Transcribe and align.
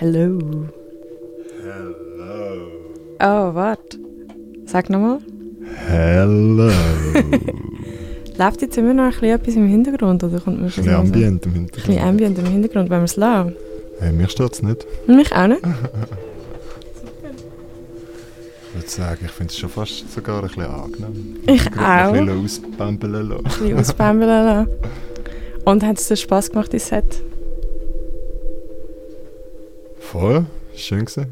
Hello. 0.00 0.38
Hello. 1.60 2.68
Oh, 3.20 3.54
warte. 3.54 3.98
Sag 4.66 4.90
nochmal. 4.90 5.18
Hello. 5.88 6.70
Läuft 8.36 8.62
jetzt 8.62 8.78
immer 8.78 8.94
noch 8.94 9.04
ein 9.04 9.10
bisschen 9.10 9.28
etwas 9.34 9.54
im 9.56 9.66
Hintergrund? 9.66 10.22
Oder 10.22 10.38
kommt 10.40 10.58
Ein 10.60 10.66
bisschen 10.66 10.88
Ambient 10.94 11.44
im 11.46 11.50
Ein 11.52 11.54
Hintergrund. 11.54 11.86
bisschen 11.86 11.98
Ambient 12.08 12.38
im 12.38 12.46
Hintergrund, 12.46 12.90
wenn 12.90 13.00
wir 13.00 13.04
es 13.04 13.16
lassen. 13.16 13.56
Hey, 13.98 14.12
mir 14.12 14.28
stört 14.28 14.54
es 14.54 14.62
nicht. 14.62 14.86
Und 15.08 15.16
mich 15.16 15.32
auch 15.32 15.48
nicht. 15.48 15.62
Ich 18.70 18.74
würde 18.74 18.88
sagen, 18.88 19.18
ich 19.24 19.30
finde 19.32 19.50
es 19.50 19.58
schon 19.58 19.70
fast 19.70 20.12
sogar 20.12 20.42
ein 20.42 20.48
bisschen 20.48 20.62
angenehm. 20.66 21.36
Ich 21.46 21.66
auch. 21.72 21.78
Ein 21.78 22.14
Ein 22.14 22.26
bisschen 22.26 22.44
ausbambeln 22.44 23.28
lassen. 23.28 23.42
bisschen 23.44 23.78
ausbambeln 23.78 24.28
lassen. 24.46 24.70
Und 25.64 25.82
hat 25.84 25.98
es 25.98 26.06
dir 26.06 26.16
Spass 26.16 26.50
gemacht, 26.50 26.72
dein 26.72 26.78
Set? 26.80 27.22
Voll. 30.12 30.46
Schön 30.74 31.04
gesehen. 31.04 31.26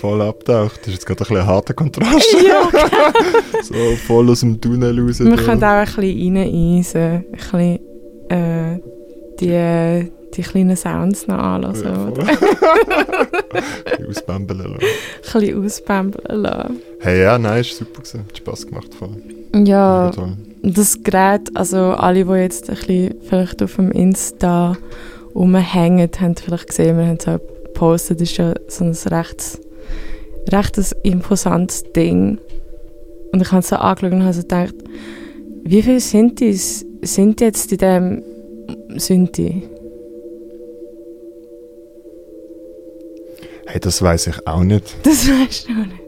Voll 0.00 0.20
abtaucht. 0.22 0.80
Das 0.80 0.88
ist 0.88 0.94
jetzt 0.94 1.06
gerade 1.06 1.20
ein 1.20 1.28
bisschen 1.28 1.36
ein 1.36 1.46
harter 1.46 1.74
Kontrast. 1.74 2.36
ja. 2.44 2.68
so 3.62 3.74
voll 4.04 4.30
aus 4.30 4.40
dem 4.40 4.60
Tunnel 4.60 4.98
raus. 4.98 5.20
Wir 5.20 5.36
da. 5.36 5.42
können 5.42 5.62
auch 5.62 5.68
ein 5.68 5.84
bisschen 5.84 6.36
reineisen. 6.36 7.00
Ein 7.00 7.30
bisschen 7.30 7.78
äh, 8.30 8.80
die, 9.38 10.10
die 10.34 10.42
kleinen 10.42 10.76
Sounds 10.76 11.28
noch 11.28 11.38
anlassen. 11.38 11.84
Ja, 11.84 12.08
oder? 12.08 12.22
Ein 12.28 13.62
bisschen 13.92 14.08
ausbambeln 14.08 14.58
lassen. 14.58 14.74
Ein 14.74 15.40
bisschen 15.40 15.64
ausbambeln 15.64 16.40
lassen. 16.42 16.76
Hey, 16.98 17.22
ja, 17.22 17.38
nein, 17.38 17.60
ist 17.60 17.76
super 17.76 18.02
gewesen. 18.02 18.24
Hat 18.26 18.36
Spass 18.36 18.66
gemacht. 18.66 18.92
Voll. 18.92 19.22
Ja, 19.54 20.10
das 20.62 21.00
Gerät, 21.04 21.54
also 21.54 21.78
alle, 21.92 22.24
die 22.24 22.32
jetzt 22.32 22.68
ein 22.68 22.74
bisschen 22.76 23.14
vielleicht 23.22 23.62
auf 23.62 23.76
dem 23.76 23.92
Insta 23.92 24.76
rumhängen, 25.32 26.10
haben 26.18 26.34
vielleicht 26.34 26.66
gesehen, 26.66 26.98
wir 26.98 27.06
haben 27.06 27.18
es 27.18 27.28
auch 27.28 27.38
gepostet, 27.78 28.20
ist 28.20 28.36
ja 28.36 28.54
so 28.66 28.84
ein 28.84 28.92
recht, 28.92 29.60
recht 30.50 30.96
imposantes 31.04 31.84
Ding. 31.94 32.38
Und 33.32 33.40
ich 33.40 33.52
habe 33.52 33.60
es 33.60 33.68
so 33.68 33.76
angeschaut 33.76 34.12
und 34.12 34.24
habe 34.24 34.32
so 34.32 34.42
gedacht, 34.42 34.74
wie 35.64 35.82
viele 35.82 36.00
Synthes 36.00 36.84
sind 37.02 37.40
jetzt 37.40 37.70
in 37.70 37.78
diesem 37.78 38.22
Synthi? 38.98 39.62
Hey, 43.66 43.80
das 43.80 44.02
weiß 44.02 44.28
ich 44.28 44.46
auch 44.46 44.64
nicht. 44.64 44.96
Das 45.04 45.28
weißt 45.28 45.68
du 45.68 45.72
noch 45.72 45.86
nicht. 45.86 46.00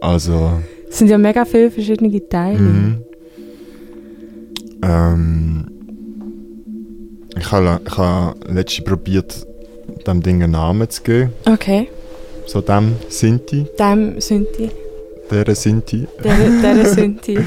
Also. 0.00 0.52
Es 0.88 0.98
sind 0.98 1.08
ja 1.08 1.18
mega 1.18 1.44
viele 1.44 1.70
verschiedene 1.70 2.28
Teile. 2.28 2.58
Mhm. 2.58 3.02
Ähm, 4.82 5.66
ich 7.36 7.50
habe 7.50 7.80
ich 7.84 7.98
ha 7.98 8.34
letztens 8.46 8.84
probiert, 8.84 9.46
dem 10.06 10.22
Ding 10.22 10.42
einen 10.42 10.52
Namen 10.52 10.88
zu 10.88 11.02
geben. 11.02 11.32
Okay, 11.46 11.88
So 12.46 12.60
dem 12.60 12.92
Sinti, 13.08 13.66
dem 13.78 14.20
Synthi, 14.20 14.70
der 15.30 15.54
Sinti. 15.54 16.06
der, 16.22 16.36
der 16.74 16.86
Synthi. 16.94 17.38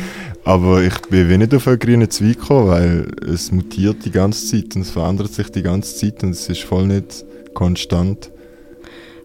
Aber 0.44 0.82
ich 0.82 0.98
bin 1.10 1.30
wie 1.30 1.38
nicht 1.38 1.54
auf 1.54 1.68
einen 1.68 1.80
grünen 1.80 2.10
Zweig 2.10 2.40
gekommen, 2.40 2.68
weil 2.70 3.08
es 3.32 3.52
mutiert 3.52 4.04
die 4.06 4.12
ganze 4.12 4.46
Zeit 4.48 4.76
und 4.76 4.82
es 4.82 4.90
verändert 4.90 5.32
sich 5.34 5.50
die 5.52 5.62
ganze 5.62 5.96
Zeit 5.96 6.24
und 6.24 6.32
es 6.32 6.50
ist 6.50 6.64
voll 6.64 6.88
nicht 6.88 7.26
konstant. 7.54 8.32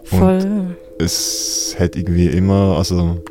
Voll. 0.04 0.76
es 0.98 1.74
hat 1.78 1.96
irgendwie 1.96 2.26
immer, 2.26 2.76
also 2.76 3.22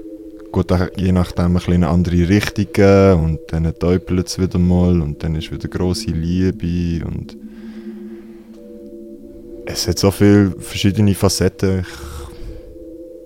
gut, 0.52 0.72
je 0.98 1.12
nachdem 1.12 1.56
ein 1.58 1.64
eine 1.68 1.88
andere 1.88 2.28
Richtung 2.30 3.24
und 3.24 3.40
dann 3.50 3.72
täupelt 3.78 4.28
es 4.28 4.40
wieder 4.40 4.58
mal 4.60 5.02
und 5.02 5.24
dann 5.24 5.36
ist 5.36 5.52
wieder 5.52 5.68
grosse 5.68 6.12
Liebe 6.12 7.06
und 7.06 7.38
es 9.66 9.88
hat 9.88 10.00
so 10.00 10.12
viele 10.12 10.52
verschiedene 10.60 11.14
Facetten. 11.16 11.86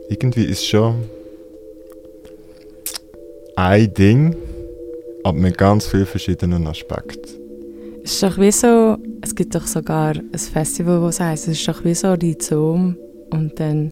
Ich, 0.10 0.22
irgendwie 0.22 0.46
ist 0.46 0.66
schon 0.66 1.04
ein 3.56 3.94
Ding, 3.94 4.36
aber 5.24 5.38
mit 5.38 5.58
ganz 5.58 5.88
vielen 5.88 6.06
verschiedenen 6.06 6.68
Aspekten. 6.68 7.30
Es 8.04 8.14
ist 8.14 8.24
doch 8.24 8.38
wie 8.38 8.52
so, 8.52 8.98
es 9.22 9.36
gibt 9.36 9.54
doch 9.54 9.68
sogar 9.68 10.16
ein 10.16 10.38
Festival, 10.38 11.02
das 11.02 11.20
heisst, 11.20 11.48
es 11.48 11.60
ist 11.60 11.68
doch 11.68 11.84
wie 11.84 11.96
so 11.96 12.14
Rhizom 12.14 12.96
und 13.32 13.60
dann 13.60 13.92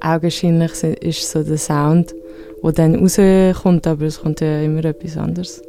augenscheinlich 0.00 0.82
ist 0.82 1.30
so 1.30 1.44
der 1.44 1.58
Sound, 1.58 2.14
der 2.62 2.72
dann 2.72 2.96
rauskommt, 2.96 3.86
aber 3.86 4.06
es 4.06 4.20
kommt 4.20 4.40
ja 4.40 4.62
immer 4.62 4.84
etwas 4.84 5.16
anderes 5.16 5.62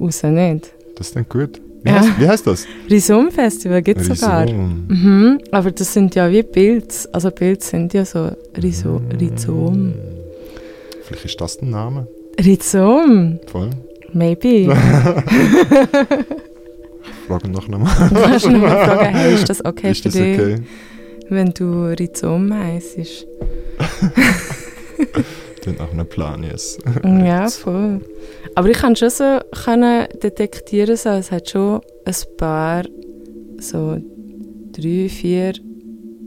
raus, 0.00 0.22
nicht? 0.22 0.72
Das 0.94 1.08
ist 1.08 1.16
dann 1.16 1.28
gut. 1.28 1.60
Wie, 1.82 1.88
Ja. 1.90 2.00
heißt, 2.00 2.10
wie 2.20 2.28
heißt 2.28 2.46
das? 2.46 2.66
Rhizom-Festival 2.90 3.82
gibt 3.82 4.00
es 4.00 4.08
sogar. 4.08 4.46
Mhm, 4.50 5.38
aber 5.52 5.70
das 5.70 5.92
sind 5.94 6.14
ja 6.14 6.30
wie 6.30 6.42
Pilze, 6.42 7.08
also 7.12 7.30
Pilze 7.30 7.70
sind 7.70 7.94
ja 7.94 8.04
so 8.04 8.30
Rhizo 8.60 8.98
Mm. 9.00 9.10
Rhizom. 9.20 9.92
Vielleicht 11.04 11.24
ist 11.24 11.40
das 11.40 11.56
der 11.58 11.68
Name. 11.68 12.06
Rhizom, 12.44 13.38
Voll. 13.46 13.70
maybe. 14.12 14.74
Fragen 17.26 17.50
noch 17.52 17.68
nochmal. 17.68 18.08
Du 18.08 18.14
kannst 18.14 18.46
nur 18.48 18.58
mal 18.58 18.84
fragen, 18.84 19.14
hey, 19.14 19.34
ist 19.34 19.48
das 19.48 19.64
okay 19.64 19.90
ist 19.92 20.02
für 20.02 20.08
das 20.08 20.14
dich? 20.14 20.38
okay? 20.38 20.56
Wenn 21.30 21.52
du 21.52 21.84
Rhizom 21.98 22.52
heisst. 22.54 22.96
Klingt 25.68 25.80
nach 25.80 25.92
einem 25.92 26.06
Plan, 26.06 26.42
yes. 26.42 26.78
ja, 27.04 27.46
voll. 27.48 28.00
Aber 28.54 28.70
ich 28.70 28.78
kann 28.78 28.96
schon 28.96 29.10
so 29.10 29.38
können 29.64 30.08
detektieren, 30.22 30.96
so, 30.96 31.10
es 31.10 31.30
hat 31.30 31.50
schon 31.50 31.82
ein 32.06 32.14
paar, 32.38 32.84
so 33.60 33.98
drei, 34.72 35.10
vier, 35.10 35.52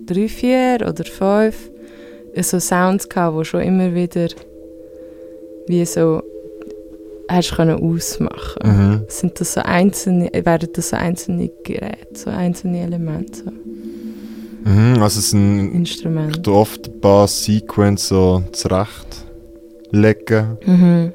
drei, 0.06 0.28
vier 0.28 0.78
oder 0.88 1.04
fünf 1.06 1.72
so 2.40 2.60
Sounds 2.60 3.10
gehabt, 3.10 3.40
die 3.40 3.46
schon 3.46 3.62
immer 3.62 3.96
wieder 3.96 4.28
wie 5.66 5.86
so 5.86 6.22
hast 7.28 7.56
können 7.56 7.82
ausmachen. 7.82 8.62
Mhm. 8.64 9.06
Sind 9.08 9.40
das 9.40 9.54
so 9.54 9.62
einzelne, 9.62 10.30
werden 10.34 10.70
das 10.74 10.90
so 10.90 10.98
einzelne 10.98 11.50
Geräte, 11.64 12.14
so 12.14 12.30
einzelne 12.30 12.82
Elemente, 12.82 13.44
so 13.44 13.52
Mhm, 14.64 15.02
also 15.02 15.20
es 15.20 15.32
sind 15.32 15.74
Instrumente? 15.74 16.52
oft 16.52 16.88
ein 16.88 17.02
paar 17.02 17.28
Sequences 17.28 18.10
so 18.10 18.44
zurechtlegen 19.92 20.58
Mhm. 20.66 21.14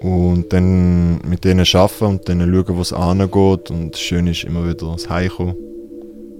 und 0.00 0.52
dann 0.52 1.20
mit 1.28 1.44
denen 1.44 1.66
arbeiten 1.74 2.04
und 2.04 2.28
dann 2.28 2.40
schauen, 2.40 2.76
wo 2.76 2.80
es 2.80 2.92
angeht 2.92 3.70
und 3.70 3.96
schön 3.96 4.26
ist 4.26 4.44
immer 4.44 4.64
wieder 4.68 4.92
das 4.92 5.08
Heimkommen. 5.08 5.54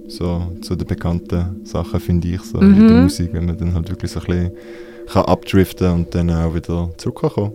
So 0.07 0.43
zu 0.61 0.75
den 0.75 0.87
bekannten 0.87 1.61
Sachen 1.65 1.99
finde 1.99 2.27
ich 2.27 2.41
so 2.41 2.59
in 2.59 2.75
der 2.87 2.95
Mhm. 2.97 3.03
Musik, 3.03 3.29
wenn 3.33 3.45
man 3.45 3.57
dann 3.57 3.73
halt 3.73 3.89
wirklich 3.89 4.11
so 4.11 4.19
ein 4.19 4.25
bisschen 4.27 4.51
kann 5.07 5.25
abdriften 5.25 5.91
und 5.91 6.13
dann 6.15 6.29
auch 6.31 6.53
wieder 6.53 6.89
zurückkommen 6.97 7.51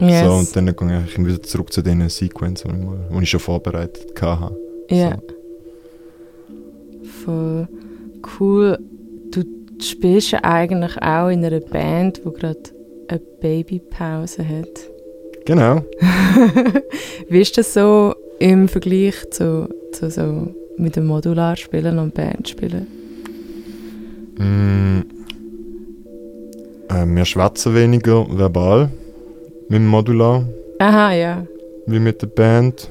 Yes. 0.00 0.24
So, 0.24 0.32
und 0.32 0.54
dann 0.56 0.76
gehe 0.76 1.04
ich 1.08 1.18
wieder 1.26 1.42
zurück 1.42 1.72
zu 1.72 1.82
den 1.82 2.08
Sequences, 2.08 2.62
die 2.70 2.76
ich, 2.78 2.84
mal- 2.84 2.98
die 3.18 3.22
ich 3.24 3.30
schon 3.30 3.40
vorbereitet 3.40 4.06
hatte. 4.22 4.56
Ja. 4.90 5.10
So. 5.10 5.22
Voll 7.24 7.68
cool. 8.38 8.78
Du 9.32 9.42
spielst 9.82 10.30
ja 10.30 10.38
eigentlich 10.44 10.96
auch 11.02 11.28
in 11.30 11.44
einer 11.44 11.58
Band, 11.60 12.20
die 12.24 12.30
gerade 12.32 12.58
eine 13.08 13.20
Babypause 13.40 14.46
hat. 14.46 14.68
Genau. 15.44 15.82
Wie 17.28 17.40
ist 17.40 17.56
das 17.56 17.72
so 17.72 18.14
im 18.38 18.68
Vergleich 18.68 19.30
zu, 19.30 19.68
zu 19.92 20.10
so 20.10 20.54
mit 20.76 20.96
dem 20.96 21.06
Modular 21.06 21.56
spielen 21.56 21.98
und 21.98 22.14
Band 22.14 22.48
spielen? 22.48 22.86
Mm, 24.36 25.00
äh, 26.90 27.06
wir 27.06 27.24
schwätzen 27.24 27.74
weniger 27.74 28.26
verbal 28.30 28.90
mit 29.68 29.80
dem 29.80 29.86
Modular 29.86 30.46
Aha, 30.78 31.12
ja. 31.12 31.46
wie 31.86 31.98
mit 31.98 32.22
der 32.22 32.28
Band. 32.28 32.88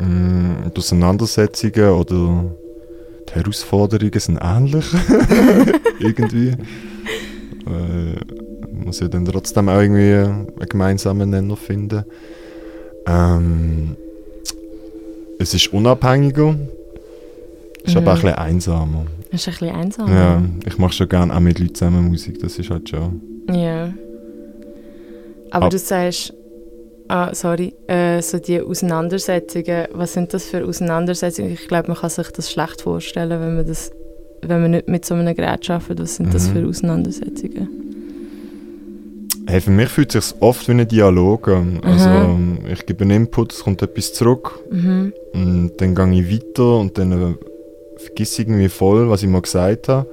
Mm, 0.00 0.70
die 0.74 0.78
Auseinandersetzungen 0.78 1.90
oder 1.90 2.44
die 3.28 3.34
Herausforderungen 3.34 4.18
sind 4.18 4.38
ähnlich. 4.40 4.86
irgendwie. 6.00 6.48
Äh, 6.48 8.47
muss 8.84 9.00
ja 9.00 9.08
dann 9.08 9.24
trotzdem 9.24 9.68
auch 9.68 9.80
irgendwie 9.80 10.14
einen 10.14 10.46
gemeinsamen 10.68 11.30
Nenner 11.30 11.56
finden. 11.56 12.04
Ähm, 13.06 13.96
es 15.38 15.54
ist 15.54 15.72
unabhängiger, 15.72 16.56
ist 17.84 17.96
aber 17.96 18.12
auch 18.12 18.16
ein 18.16 18.20
Mhm. 18.20 18.22
bisschen 18.22 18.34
einsamer. 18.38 19.06
Das 19.30 19.40
ist 19.42 19.48
ein 19.48 19.52
bisschen 19.52 19.76
einsam. 19.76 20.08
Ja, 20.08 20.42
ich 20.66 20.78
mache 20.78 20.92
schon 20.92 21.08
gerne 21.08 21.34
auch 21.34 21.40
mit 21.40 21.58
Leuten 21.58 21.74
zusammen 21.74 22.08
Musik, 22.08 22.38
das 22.40 22.58
ist 22.58 22.70
halt 22.70 22.88
schon. 22.88 23.20
Ja. 23.50 23.92
Aber 25.50 25.66
Ab- 25.66 25.70
du 25.70 25.78
sagst, 25.78 26.32
ah, 27.08 27.34
sorry, 27.34 27.72
äh, 27.86 28.20
so 28.20 28.38
die 28.38 28.60
Auseinandersetzungen, 28.60 29.86
was 29.92 30.12
sind 30.12 30.34
das 30.34 30.44
für 30.44 30.64
Auseinandersetzungen? 30.64 31.52
Ich 31.52 31.68
glaube, 31.68 31.88
man 31.88 31.96
kann 31.96 32.10
sich 32.10 32.28
das 32.30 32.50
schlecht 32.50 32.82
vorstellen, 32.82 33.40
wenn 33.40 33.56
man 33.56 33.66
das, 33.66 33.90
wenn 34.42 34.60
man 34.62 34.70
nicht 34.72 34.88
mit 34.88 35.04
so 35.04 35.14
einem 35.14 35.34
Gerät 35.34 35.68
arbeitet. 35.70 36.00
Was 36.00 36.16
sind 36.16 36.34
das 36.34 36.48
Mhm. 36.48 36.52
für 36.52 36.66
Auseinandersetzungen? 36.68 37.87
Hey, 39.50 39.62
für 39.62 39.70
mich 39.70 39.88
fühlt 39.88 40.14
es 40.14 40.28
sich 40.28 40.42
oft 40.42 40.68
wie 40.68 40.72
ein 40.72 40.86
Dialog 40.86 41.48
an. 41.48 41.80
Also, 41.82 42.06
Aha. 42.06 42.24
ähm, 42.26 42.58
ich 42.70 42.84
gebe 42.84 43.04
einen 43.04 43.22
Input, 43.22 43.54
es 43.54 43.64
kommt 43.64 43.80
etwas 43.80 44.12
zurück 44.12 44.60
Mhm. 44.70 45.14
und 45.32 45.72
dann 45.78 45.94
gehe 45.94 46.20
ich 46.20 46.30
weiter 46.30 46.76
und 46.76 46.98
dann 46.98 47.12
äh, 47.12 47.34
vergiss 47.96 48.38
irgendwie 48.38 48.68
voll, 48.68 49.08
was 49.08 49.22
ich 49.22 49.28
mal 49.30 49.40
gesagt 49.40 49.88
habe. 49.88 50.06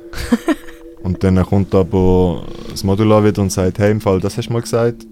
und 1.04 1.22
dann 1.22 1.44
kommt 1.44 1.76
aber 1.76 2.44
das 2.72 2.86
Modular 2.86 3.26
wieder 3.26 3.42
und 3.42 3.52
sagt, 3.52 3.78
hey, 3.78 3.92
im 3.92 4.00
Fall, 4.00 4.22
das 4.22 4.38
hast 4.38 4.48
du 4.48 4.54
mal 4.54 4.62
gesagt. 4.62 5.06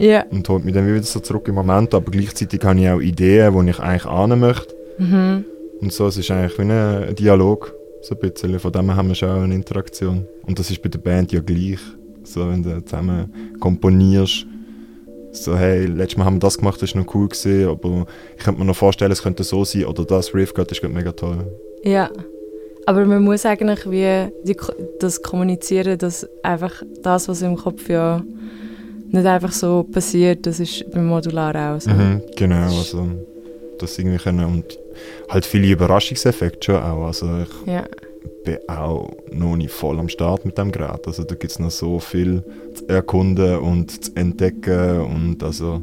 Ja. 0.00 0.24
Und 0.32 0.48
holt 0.48 0.64
mich 0.64 0.74
dann 0.74 0.88
wieder 0.88 1.00
so 1.04 1.20
zurück 1.20 1.46
im 1.46 1.54
Moment. 1.54 1.94
Aber 1.94 2.10
gleichzeitig 2.10 2.64
habe 2.64 2.80
ich 2.80 2.88
auch 2.88 3.00
Ideen, 3.00 3.54
die 3.64 3.70
ich 3.70 3.78
eigentlich 3.78 4.06
ahnen 4.06 4.40
möchte. 4.40 4.74
Mhm. 4.98 5.44
Und 5.80 5.92
so, 5.92 6.08
es 6.08 6.16
ist 6.16 6.32
eigentlich 6.32 6.58
wie 6.58 6.62
ein 6.62 7.14
Dialog, 7.14 7.72
so 8.00 8.16
ein 8.16 8.20
bisschen. 8.20 8.58
Von 8.58 8.72
dem 8.72 8.86
her 8.86 8.96
haben 8.96 9.06
wir 9.06 9.14
schon 9.14 9.30
auch 9.30 9.42
eine 9.42 9.54
Interaktion. 9.54 10.26
Und 10.48 10.58
das 10.58 10.68
ist 10.68 10.82
bei 10.82 10.88
der 10.88 10.98
Band 10.98 11.30
ja 11.30 11.38
gleich. 11.40 11.78
So, 12.24 12.48
wenn 12.48 12.62
du 12.62 12.84
zusammen 12.84 13.56
komponierst, 13.60 14.46
so, 15.32 15.56
hey, 15.56 15.86
letztes 15.86 16.18
Mal 16.18 16.26
haben 16.26 16.36
wir 16.36 16.40
das 16.40 16.58
gemacht, 16.58 16.82
das 16.82 16.94
war 16.94 17.02
noch 17.02 17.14
cool, 17.14 17.28
gewesen, 17.28 17.68
aber 17.68 18.06
ich 18.36 18.44
könnte 18.44 18.60
mir 18.60 18.66
noch 18.66 18.76
vorstellen, 18.76 19.10
es 19.12 19.22
könnte 19.22 19.44
so 19.44 19.64
sein, 19.64 19.86
oder 19.86 20.04
das 20.04 20.34
Riff 20.34 20.52
gerade 20.52 20.70
ist 20.70 20.80
gerade 20.80 20.94
mega 20.94 21.12
toll. 21.12 21.38
Ja. 21.82 22.10
Aber 22.84 23.04
man 23.06 23.22
muss 23.22 23.46
eigentlich 23.46 23.88
wie 23.90 24.28
die, 24.44 24.56
das 24.98 25.22
kommunizieren, 25.22 25.96
dass 25.98 26.28
einfach 26.42 26.82
das, 27.02 27.28
was 27.28 27.40
im 27.42 27.56
Kopf 27.56 27.88
ja 27.88 28.22
nicht 29.08 29.26
einfach 29.26 29.52
so 29.52 29.84
passiert, 29.84 30.46
das 30.46 30.58
ist 30.58 30.90
beim 30.90 31.06
Modular 31.06 31.54
auch 31.54 31.80
so. 31.80 31.90
Mhm, 31.90 32.22
genau, 32.36 32.64
also 32.64 33.08
das 33.78 33.98
irgendwie 33.98 34.18
können 34.18 34.44
und 34.44 34.78
halt 35.28 35.46
viele 35.46 35.68
Überraschungseffekte 35.68 36.72
schon 36.72 36.82
auch, 36.82 37.06
also 37.06 37.26
ich 37.42 37.72
Ja. 37.72 37.84
Bin 38.44 38.58
auch 38.68 39.10
noch 39.30 39.56
nicht 39.56 39.70
voll 39.70 39.98
am 39.98 40.08
Start 40.08 40.44
mit 40.44 40.58
dem 40.58 40.72
Gerät, 40.72 41.06
also 41.06 41.24
da 41.24 41.34
gibt 41.34 41.52
es 41.52 41.58
noch 41.58 41.70
so 41.70 41.98
viel 41.98 42.42
zu 42.74 42.88
erkunden 42.88 43.58
und 43.58 44.04
zu 44.04 44.12
entdecken 44.16 45.00
und 45.00 45.42
also 45.42 45.82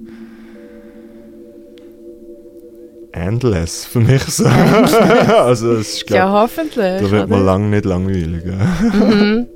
endless 3.11 3.85
für 3.85 3.99
mich 3.99 4.23
so. 4.23 4.45
also 5.27 5.73
es 5.73 5.95
ist, 5.95 6.07
glaub, 6.07 6.17
Ja, 6.17 6.31
hoffentlich. 6.31 7.01
da 7.01 7.11
wird 7.11 7.29
man 7.29 7.39
oder? 7.41 7.45
lange 7.45 7.67
nicht 7.67 7.85
langweilig. 7.85 8.43
Mhm. 8.45 9.47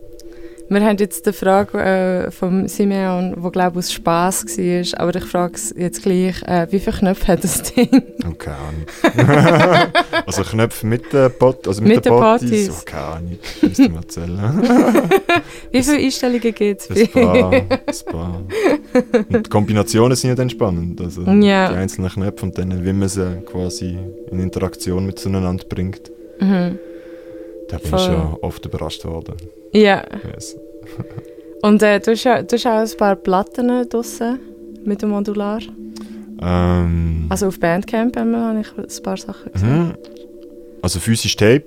Wir 0.74 0.84
haben 0.84 0.98
jetzt 0.98 1.26
die 1.28 1.34
Frage 1.34 1.78
äh, 1.80 2.32
von 2.32 2.68
Simeon, 2.68 3.36
die 3.36 3.52
glaube 3.52 3.74
ich 3.80 3.86
aus 3.86 3.94
Spass 3.94 4.46
war, 4.58 5.00
aber 5.02 5.16
ich 5.16 5.24
frage 5.26 5.54
es 5.56 5.74
jetzt 5.78 6.02
gleich, 6.04 6.42
äh, 6.44 6.68
wie 6.72 6.80
viele 6.80 6.98
Knöpfe 6.98 7.28
hat 7.28 7.44
das 7.44 7.62
Ding? 7.64 7.90
Oh, 8.28 8.34
keine 8.38 8.74
also 10.26 10.44
Knöpfe 10.44 10.88
mit 10.88 11.14
der 11.14 11.30
Pot, 11.30 11.68
also 11.68 11.82
mit, 11.82 11.96
Mit 11.96 12.06
den 12.06 12.14
Potties. 12.14 12.70
Oh, 12.72 12.82
keine 12.86 13.04
Ahnung, 13.04 13.38
müsste 13.62 13.90
man 13.90 13.96
erzählen. 14.04 14.62
Wie 15.72 15.84
viele 15.84 15.98
Einstellungen 15.98 16.54
gibt 16.54 16.82
es? 16.90 16.90
Ein 16.90 17.08
paar, 17.10 17.52
ein 17.52 17.68
paar. 18.12 18.42
Und 19.30 19.46
die 19.46 19.50
Kombinationen 19.50 20.16
sind 20.16 20.30
ja 20.30 20.36
dann 20.36 20.50
spannend. 20.50 21.00
Also 21.02 21.22
Ja. 21.24 21.70
die 21.70 21.76
einzelnen 21.76 22.10
Knöpfe 22.10 22.46
und 22.46 22.58
dann, 22.58 22.84
wie 22.86 22.94
man 22.94 23.10
sie 23.10 23.42
quasi 23.46 23.98
in 24.32 24.40
Interaktion 24.40 25.06
mit 25.06 25.20
zueinander 25.20 25.66
bringt. 25.68 26.12
Mhm. 26.40 26.80
Da 27.70 27.78
bin 27.78 27.90
Voll. 27.90 28.00
ich 28.00 28.06
schon 28.06 28.38
oft 28.42 28.66
überrascht 28.66 29.06
worden. 29.06 29.36
Ja, 29.72 30.04
Yes. 30.34 30.56
und 31.62 31.82
äh, 31.84 32.00
du, 32.00 32.12
hast, 32.12 32.26
du 32.52 32.56
hast 32.58 32.66
auch 32.66 32.92
ein 32.94 32.98
paar 32.98 33.16
Platten 33.16 33.90
draussen 33.90 34.40
mit 34.86 35.02
dem 35.02 35.10
Modular. 35.10 35.60
Ähm, 36.42 37.26
Also 37.30 37.48
auf 37.48 37.60
Bandcamp 37.60 38.18
haben 38.18 38.32
wir, 38.32 38.40
habe 38.40 38.60
ich 38.62 38.68
ein 38.78 39.04
paar 39.04 39.18
Sachen 39.18 39.52
gesehen. 39.54 39.70
mhm. 39.88 39.94
also 40.82 41.00
physisch 41.00 41.36
Tape, 41.36 41.66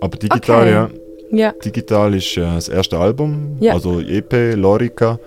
aber 0.00 0.16
digital, 0.18 0.62
Okay. 0.62 0.70
ja. 0.72 0.90
Ja, 1.32 1.52
Digital 1.64 2.14
ist 2.14 2.36
äh, 2.36 2.40
das 2.42 2.68
erste 2.68 2.96
Album, 2.98 3.56
Ja. 3.60 3.72
also 3.74 4.00
EP, 4.00 4.54
Lorica. 4.54 5.18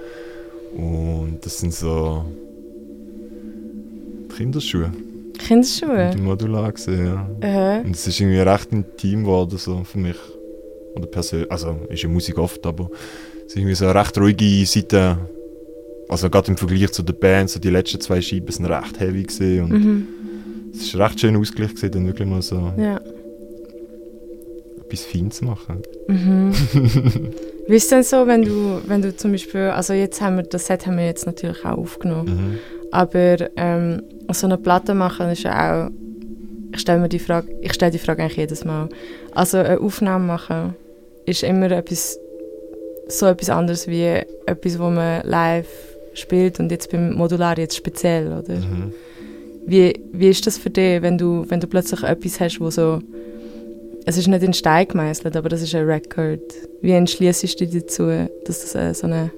Und 0.78 1.40
das 1.42 1.58
sind 1.58 1.74
so 1.74 2.24
Kinderschuhe, 4.36 4.92
Kinderschuhe. 5.38 6.12
die 6.16 6.22
modular 6.22 6.72
gesehen, 6.72 7.06
ja. 7.42 7.80
Äh, 7.80 7.84
Und 7.84 7.96
es 7.96 8.08
ist 8.08 8.20
irgendwie 8.20 8.40
recht 8.40 8.72
intim 8.72 9.24
geworden 9.24 9.58
so 9.58 9.84
für 9.84 9.98
mich. 9.98 10.16
Oder 10.96 11.08
persönlich, 11.08 11.52
also 11.52 11.76
ist 11.90 12.04
ja 12.04 12.10
Musik 12.10 12.38
oft, 12.38 12.66
aber 12.66 12.90
es 13.50 13.56
ist 13.56 13.58
irgendwie 13.58 13.74
so 13.74 13.86
eine 13.88 13.96
recht 14.00 14.16
ruhige 14.20 14.64
Seite. 14.68 15.18
Also 16.08 16.30
gerade 16.30 16.52
im 16.52 16.58
Vergleich 16.58 16.92
zu 16.92 17.02
der 17.02 17.14
Band, 17.14 17.50
so 17.50 17.60
die 17.60 17.72
letzten 17.72 18.00
zwei 18.00 18.22
Scheiben 18.22 18.52
sind 18.52 18.66
recht 18.68 19.00
heavy 19.00 19.60
und 19.60 19.72
mhm. 19.72 20.08
es 20.72 20.82
ist 20.82 20.96
recht 20.96 21.20
schön 21.20 21.36
ausgeglichen 21.36 21.76
gewesen, 21.76 21.92
dann 21.92 22.06
wirklich 22.08 22.28
mal 22.28 22.44
so 22.44 22.72
Ja. 22.78 23.00
etwas 24.86 25.06
Feines 25.06 25.38
zu 25.38 25.46
machen. 25.46 25.82
Mhm. 26.08 26.52
Wie 27.68 27.76
ist 27.76 27.92
denn 27.92 28.04
so, 28.04 28.28
wenn 28.28 28.44
du, 28.44 28.82
wenn 28.86 29.02
du 29.02 29.16
zum 29.16 29.32
Beispiel, 29.32 29.62
also 29.62 29.94
jetzt 29.94 30.22
haben 30.22 30.38
wir, 30.38 30.44
das 30.44 30.68
Set 30.68 30.86
haben 30.86 30.98
wir 30.98 31.06
jetzt 31.08 31.26
natürlich 31.26 31.66
auch 31.66 31.78
aufgenommen, 31.80 32.28
Mhm. 32.28 32.60
aber 32.92 33.38
ähm, 33.56 34.04
so 34.32 34.46
eine 34.46 34.58
Platte 34.58 34.94
machen 34.94 35.30
ist 35.30 35.42
ja 35.44 35.88
auch, 35.88 35.92
ich 36.72 36.82
stelle 36.82 37.00
mir 37.00 37.10
die 37.10 37.18
Frage, 37.20 37.48
ich 37.62 37.74
stelle 37.74 37.92
die 37.92 37.98
Frage 38.00 38.22
eigentlich 38.24 38.38
jedes 38.38 38.64
Mal, 38.64 38.90
also 39.34 39.58
eine 39.58 39.80
Aufnahme 39.80 40.26
machen 40.26 40.76
ist 41.26 41.44
immer 41.44 41.70
etwas, 41.72 42.18
so 43.10 43.26
etwas 43.26 43.50
anderes 43.50 43.88
wie 43.88 44.04
etwas, 44.46 44.80
wo 44.80 44.90
man 44.90 45.22
live 45.28 45.68
spielt 46.14 46.60
und 46.60 46.72
jetzt 46.72 46.92
beim 46.92 47.14
Modular 47.14 47.58
jetzt 47.58 47.76
speziell, 47.76 48.28
oder? 48.28 48.56
Mhm. 48.56 48.94
Wie, 49.66 50.00
wie 50.14 50.30
ist 50.30 50.48
das 50.48 50.58
für 50.58 50.70
dich, 50.70 51.02
wenn 51.02 51.18
du, 51.18 51.46
wenn 51.50 51.60
du 51.60 51.68
plötzlich 51.68 52.02
etwas 52.04 52.40
hast, 52.40 52.60
wo 52.60 52.70
so. 52.70 53.00
Es 54.06 54.18
ist 54.18 54.28
nicht 54.28 54.42
in 54.42 54.54
Stein 54.54 54.88
gemeißelt, 54.88 55.36
aber 55.36 55.50
das 55.50 55.62
ist 55.62 55.76
ein 55.76 55.86
Record. 55.86 56.40
Wie 56.82 56.92
entschließt 56.92 57.44
du 57.60 57.68
dich 57.68 57.82
dazu, 57.84 58.08
dass 58.46 58.62
das 58.62 58.74
äh, 58.76 58.94
so 58.94 59.06
ein 59.08 59.30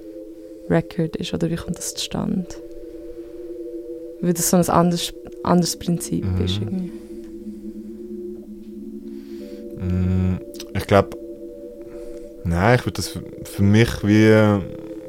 Record 0.70 1.16
ist? 1.18 1.34
Oder 1.34 1.50
wie 1.50 1.56
kommt 1.56 1.78
das 1.78 1.94
zustande? 1.96 2.46
Weil 4.22 4.34
das 4.34 4.50
so 4.50 4.56
ein 4.58 4.70
anderes, 4.70 5.14
anderes 5.44 5.76
Prinzip 5.78 6.24
Mhm. 6.24 6.46
ist. 6.46 6.60
Irgendwie. 6.62 6.92
Mm, 9.80 10.40
Ich 10.76 10.88
glaube, 10.88 11.18
nein, 12.44 12.76
ich 12.80 12.86
würde 12.86 12.96
das 12.98 13.18
für, 13.44 13.64
mich 13.64 13.90
wie 14.04 14.60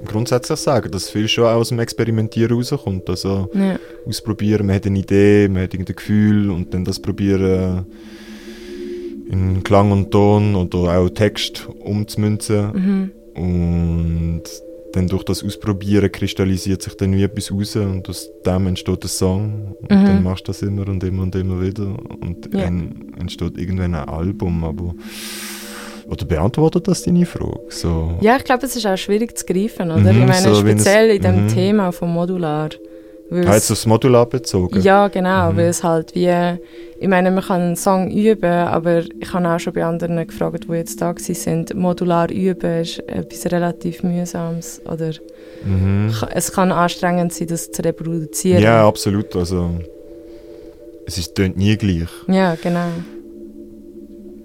grundsätzlich 0.04 0.58
sagen, 0.58 0.90
dass 0.90 1.10
viel 1.10 1.28
schon 1.28 1.44
aus 1.44 1.68
dem 1.68 1.78
Experimentieren 1.78 2.56
rauskommt. 2.56 3.08
Also 3.08 3.48
Ja. 3.54 3.78
ausprobieren, 4.06 4.66
man 4.66 4.76
hat 4.76 4.86
eine 4.86 4.98
Idee, 4.98 5.48
man 5.48 5.62
hat 5.62 5.74
irgendein 5.74 5.96
Gefühl 5.96 6.50
und 6.50 6.74
dann 6.74 6.84
das 6.84 6.98
probieren 7.00 7.86
in 9.30 9.62
Klang 9.62 9.92
und 9.92 10.10
Ton 10.10 10.54
oder 10.56 10.98
auch 10.98 11.08
Text 11.08 11.68
umzumünzen. 11.80 13.10
Mhm. 13.34 13.42
Und 13.42 14.42
dann 14.92 15.08
durch 15.08 15.22
das 15.22 15.42
Ausprobieren 15.42 16.12
kristallisiert 16.12 16.82
sich 16.82 16.94
dann 16.98 17.14
wie 17.16 17.22
etwas 17.22 17.50
raus 17.50 17.76
und 17.76 18.06
aus 18.10 18.28
dem 18.44 18.66
entsteht 18.66 19.04
ein 19.04 19.08
Song. 19.08 19.74
Und 19.80 19.90
Mhm. 19.90 20.04
dann 20.04 20.22
machst 20.22 20.48
du 20.48 20.52
das 20.52 20.60
immer 20.60 20.86
und 20.86 21.02
immer 21.02 21.22
und 21.22 21.34
immer 21.34 21.62
wieder. 21.62 21.96
Und 22.20 22.50
Ja. 22.52 22.62
dann 22.64 23.12
entsteht 23.18 23.56
irgendwann 23.56 23.94
ein 23.94 24.06
Album. 24.08 24.64
Aber 24.64 24.94
oder 26.08 26.24
beantwortet 26.24 26.88
das 26.88 27.02
deine 27.02 27.24
Frage? 27.26 27.60
So. 27.68 28.14
ja, 28.20 28.36
ich 28.36 28.44
glaube, 28.44 28.66
es 28.66 28.76
ist 28.76 28.86
auch 28.86 28.96
schwierig 28.96 29.36
zu 29.36 29.44
greifen, 29.46 29.90
oder? 29.90 30.12
Mhm, 30.12 30.22
ich 30.22 30.28
meine, 30.28 30.42
so 30.42 30.54
speziell 30.54 31.10
in 31.16 31.22
dem 31.22 31.44
mhm. 31.44 31.48
Thema 31.48 31.92
vom 31.92 32.12
Modular. 32.12 32.70
Weil 33.30 33.46
Ah, 33.46 33.50
es- 33.50 33.62
jetzt 33.68 33.70
aufs 33.72 33.86
Modular 33.86 34.26
bezogen? 34.26 34.80
Ja, 34.82 35.08
genau, 35.08 35.52
Mhm. 35.52 35.56
weil 35.56 35.66
es 35.68 35.82
halt 35.82 36.14
wie, 36.14 36.30
ich 37.00 37.08
meine, 37.08 37.30
man 37.30 37.42
kann 37.42 37.60
einen 37.62 37.76
Song 37.76 38.10
üben, 38.10 38.44
aber 38.44 38.98
ich 39.20 39.32
habe 39.32 39.48
auch 39.48 39.58
schon 39.58 39.72
bei 39.72 39.84
anderen 39.84 40.26
gefragt, 40.26 40.66
die 40.68 40.72
jetzt 40.74 41.00
da 41.00 41.14
sind, 41.16 41.74
modular 41.74 42.30
üben 42.30 42.80
ist 42.82 42.98
etwas 43.08 43.50
relativ 43.50 44.02
mühsames 44.02 44.82
oder 44.84 45.12
Mhm. 45.64 46.12
es 46.34 46.52
kann 46.52 46.72
anstrengend 46.72 47.32
sein, 47.32 47.46
das 47.48 47.70
zu 47.70 47.82
reproduzieren. 47.82 48.62
Ja, 48.62 48.86
absolut. 48.86 49.34
Also, 49.34 49.70
es 51.06 51.16
ist 51.18 51.34
tönt 51.34 51.56
nie 51.56 51.76
gleich. 51.76 52.08
Ja, 52.28 52.54
genau. 52.62 52.88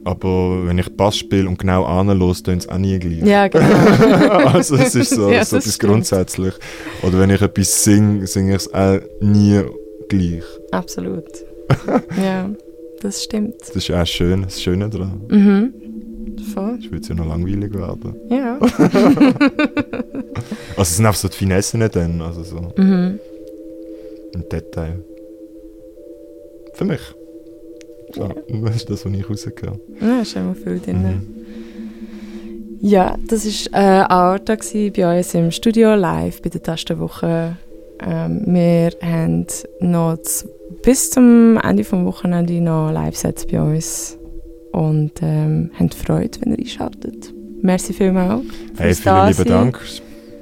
Aber 0.07 0.65
wenn 0.65 0.77
ich 0.77 0.89
Bass 0.95 1.17
spiele 1.17 1.49
und 1.49 1.59
genau 1.59 1.83
anlos, 1.83 2.41
tönt 2.41 2.61
es 2.61 2.69
auch 2.69 2.77
nie 2.77 2.97
gleich. 2.97 3.23
Ja, 3.23 3.47
genau. 3.49 3.65
also 4.53 4.77
es 4.77 4.95
ist 4.95 5.09
so, 5.09 5.29
Ja, 5.31 5.43
so 5.43 5.57
das 5.57 5.65
etwas 5.65 5.79
grundsätzlich. 5.79 6.53
Oder 7.03 7.19
wenn 7.19 7.29
ich 7.29 7.41
etwas 7.41 7.83
singe, 7.83 8.25
singe 8.25 8.51
ich 8.55 8.61
es 8.61 8.73
auch 8.73 8.99
nie 9.19 9.61
gleich. 10.07 10.43
Absolut. 10.71 11.25
Ja, 12.23 12.49
das 13.01 13.21
stimmt. 13.25 13.55
Das 13.59 13.75
ist 13.75 13.91
auch 13.91 14.05
schön, 14.07 14.43
das 14.43 14.61
Schöne 14.61 14.89
daran. 14.89 15.21
Mhm. 15.29 15.73
Voll. 16.53 16.77
Ich 16.79 16.89
würde 16.89 17.01
es 17.01 17.09
ja 17.09 17.15
noch 17.15 17.27
langweilig 17.27 17.73
werden. 17.73 18.15
Ja. 18.29 18.57
Also 20.77 20.81
es 20.81 20.95
sind 20.95 21.05
einfach 21.05 21.19
so 21.19 21.27
die 21.27 21.35
Finessen 21.35 21.81
dann, 21.91 22.21
also 22.21 22.43
so 22.43 22.71
Mhm. 22.77 23.19
im 24.33 24.49
Detail. 24.49 25.03
Für 26.75 26.85
mich. 26.85 27.01
So, 28.13 28.29
das 28.63 28.75
ist 28.75 28.89
das, 28.89 29.05
was 29.05 29.13
ich 29.13 29.29
rausgehört 29.29 29.79
Ja, 30.01 30.21
ist 30.21 30.35
immer 30.35 30.55
viel 30.55 30.79
drin. 30.79 31.01
Mhm. 31.01 31.37
Ja, 32.79 33.17
das 33.27 33.45
war 33.45 33.81
äh, 33.81 34.05
Aorta 34.05 34.55
gewesen 34.55 34.93
bei 34.95 35.17
uns 35.17 35.33
im 35.33 35.51
Studio 35.51 35.95
live 35.95 36.41
bei 36.41 36.49
der 36.49 36.61
Tastenwoche. 36.61 37.57
Ähm, 37.99 38.43
wir 38.45 38.91
haben 39.01 39.47
noch 39.79 40.17
bis 40.83 41.09
zum 41.09 41.57
Ende 41.57 41.83
des 41.83 41.91
Wochenende 41.91 42.61
noch 42.61 42.91
Live-Sets 42.91 43.47
bei 43.47 43.61
uns 43.61 44.17
und 44.71 45.11
ähm, 45.21 45.71
haben 45.73 45.89
Freude, 45.89 46.39
wenn 46.41 46.53
ihr 46.53 46.59
einschaltet. 46.59 47.33
Merci 47.61 47.93
vielmals. 47.93 48.45
Hey, 48.77 48.95
da 49.03 49.31
vielen 49.31 49.45
lieben. 49.45 49.49
Dank. 49.49 49.79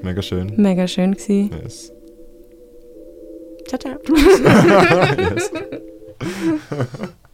Mega 0.04 0.22
schön. 0.22 0.54
Mega 0.58 0.88
schön 0.88 1.14
gewesen. 1.14 1.52
Yes. 1.64 1.92
Ciao, 3.68 3.80
ciao. 3.80 3.98
yes. 5.18 5.52